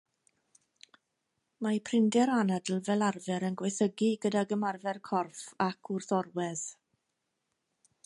[1.65, 6.69] Mae prinder anadl fel arfer yn gwaethygu gydag ymarfer corff ac wrth orwedd.